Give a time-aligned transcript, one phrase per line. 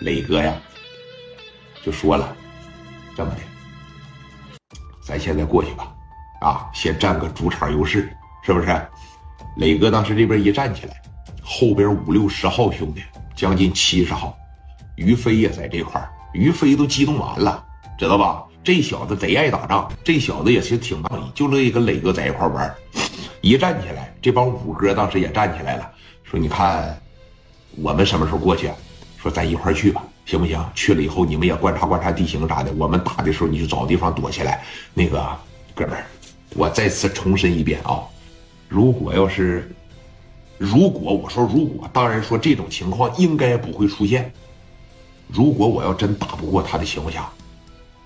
[0.00, 0.54] 磊哥呀，
[1.82, 2.36] 就说了，
[3.16, 3.40] 这么的，
[5.02, 5.90] 咱现在过去吧，
[6.42, 8.14] 啊，先占个主场优势，
[8.44, 8.80] 是不是？
[9.56, 11.02] 磊哥当时这边一站起来，
[11.42, 13.02] 后边五六十号兄弟，
[13.34, 14.36] 将近七十号，
[14.96, 17.64] 于飞也在这块，于飞都激动完了，
[17.98, 18.44] 知道吧？
[18.62, 22.74] 这小子贼爱打仗，这小子也是挺仗义，就乐意跟磊哥在一块玩。
[23.40, 25.90] 一站起来，这帮五哥当时也站起来了，
[26.24, 27.00] 说：“你看，
[27.76, 28.70] 我们什么时候过去？”
[29.16, 30.64] 说咱一块去吧，行不行？
[30.74, 32.72] 去了以后你们也观察观察地形啥的。
[32.74, 34.64] 我们打的时候你就找地方躲起来。
[34.94, 35.24] 那个
[35.74, 36.06] 哥们儿，
[36.54, 38.02] 我再次重申一遍啊，
[38.68, 39.74] 如果要是，
[40.58, 44.32] 如果我说如果，当然说这种情况应该不会出现。
[45.28, 47.28] 如果我要真打不过他的情况下，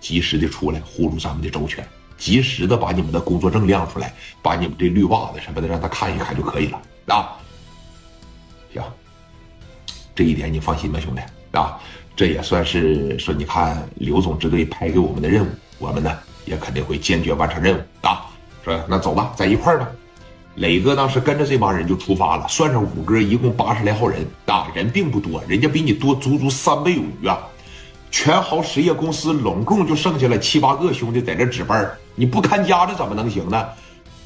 [0.00, 7.36] 及时的出来护住咱们的周全，及时的把你们的工作证亮出来，把你们这绿袜子什么的让他看一看就可以了啊。
[8.72, 8.82] 行。
[10.14, 11.20] 这一点你放心吧，兄弟
[11.56, 11.78] 啊，
[12.14, 16.10] 这也算是说，你看刘总支队派给我们的任务，我们呢
[16.44, 18.26] 也肯定会坚决完成任务啊。
[18.64, 19.88] 说那走吧，在一块儿吧。
[20.56, 27.38] 磊哥当时跟着这帮人就出发了，算上五哥，一共八十来号人啊，人并不多，人家比你多足足三倍有余啊。
[28.10, 33.64] 全豪实业公司拢共就剩下了七八个兄弟在这值班，你不看家这怎么能行呢？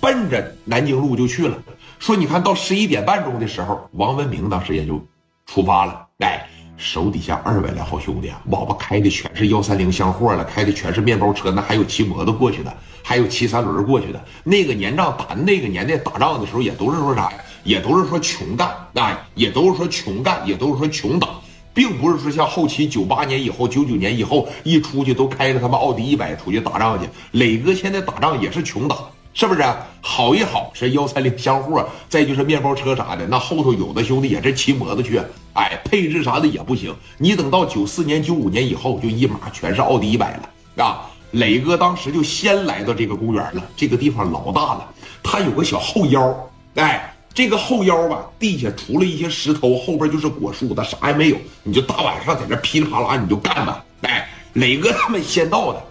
[0.00, 1.56] 奔着南京路就去了。
[1.98, 5.00] 说你看到十一点半钟的时候，王文明当时也就。
[5.46, 14.24] 出发了，哎，手底下二百来号兄弟啊，网吧开的全是幺三零箱货了，开的全是面包车，那还有骑摩托过去的，还有骑三轮过去的。
[14.42, 17.38] 那个年仗打那个年代打仗的时候，也都是说啥呀？
[17.62, 21.28] 也都是说穷干，哎，也都是说穷干，也都是说穷打，
[21.72, 27.08] 并不是说像后期九八年以后、九九年以后一出去都开着他妈奥迪一百出去打仗去。
[27.32, 28.96] 磊哥现在打仗也是穷打。
[29.34, 29.64] 是不是
[30.00, 35.20] 好一好是幺三零箱货，再就是面包车啥的，那后头有的兄弟也是骑摩托去，
[35.54, 36.94] 哎，配置啥的也不行。
[37.18, 41.10] 你等到九四年、九五年以后，就一码全是奥迪一百了啊！
[41.32, 44.88] 磊哥当时就先来到这个公园了，这个地方老大了，
[45.20, 46.32] 他有个小后腰，
[46.76, 55.82] 哎，这个后腰吧，地下除了一些石头，后边就是果树，他啥也没有，你就大晚上在这噼里啪啦你就干吧，哎，磊哥他们先到的，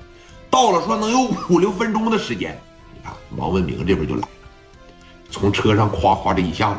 [0.49, 2.57] 到了说能有五六分钟的时间。
[3.03, 4.29] 啊王文明这边就来了，
[5.29, 6.77] 从车上夸夸这一下来，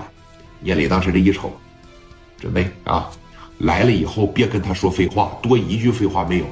[0.60, 1.52] 聂磊当时这一瞅，
[2.38, 3.10] 准备啊，
[3.58, 6.46] 来了以后别跟他说废话，多一句废话没有，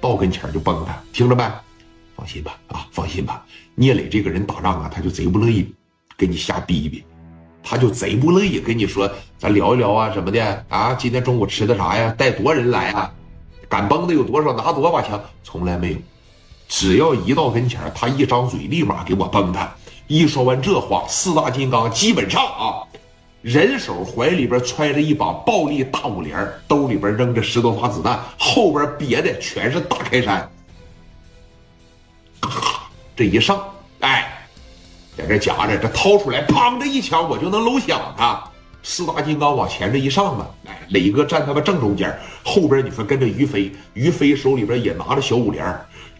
[0.00, 1.44] 到跟前就崩他，听着没？
[2.16, 3.44] 放心吧，啊，放心吧。
[3.74, 5.74] 聂磊这个人打仗啊，他就贼不乐意
[6.16, 7.04] 给你瞎逼逼，
[7.62, 12.14] 他就贼不乐意跟你说咱聊一聊啊什么的啊，今天中午吃的啥呀？
[12.16, 13.12] 带多少人来啊？
[13.68, 14.52] 敢崩的有多少？
[14.52, 15.20] 拿多少把枪？
[15.42, 15.98] 从来没有。
[16.68, 19.72] 只要一到跟前他一张嘴，立马给我崩他。
[20.06, 22.82] 一说完这话，四大金刚基本上啊，
[23.40, 30.50] 人手怀里边揣着一把暴力大五连，兜里边扔着十多发子弹，后边别的全是大开山。
[32.40, 32.82] 咔
[33.16, 33.62] 这一上，
[34.00, 34.46] 哎，
[35.16, 38.42] 在这夹着，这掏出来，砰的一枪，我就能搂响他。
[38.82, 42.14] 四大金刚往前这一上吧，哎，磊哥站他妈正中间，
[42.44, 45.64] 后边你说跟着于飞，于飞手里边也拿着小五连。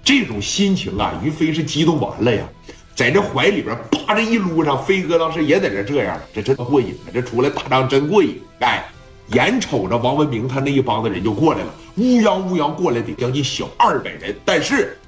[0.05, 2.47] 这种心情啊，于飞是激动完了呀，
[2.95, 7.11] 在这怀里边扒着一撸上，飞哥当时也在这这样，这真过瘾啊！
[7.13, 8.41] 这出来打仗真过瘾。
[8.61, 8.85] 哎，
[9.29, 14.37] 眼瞅着王文明他那一帮子人就过来了，乌泱乌泱过来得将近小二百人。
[14.45, 14.99] 但是，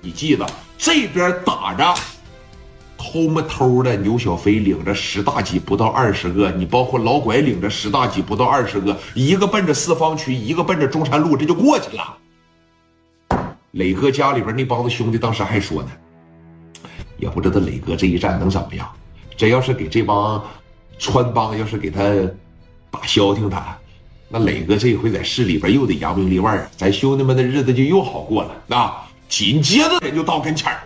[0.00, 0.46] 你记得
[0.78, 1.94] 这边打着
[2.96, 12.17] 偷么偷的，牛小飞领着十大几不到二十个，你包括老拐领着十大几不到二十个，一个奔着四方区，一个奔着中山路，这就过去了。
[13.78, 15.90] 磊哥家里边那帮子兄弟当时还说呢，
[17.16, 18.90] 也不知道磊哥这一战能怎么样。
[19.36, 20.44] 真要是给这帮
[20.98, 22.02] 穿帮要是给他
[22.90, 23.78] 打消停他，
[24.28, 28.92] 那磊哥这回在市里边又得扬名立万啊，咱兄弟们的日子就又好过了那！
[29.28, 30.80] 紧接着人就到跟前儿。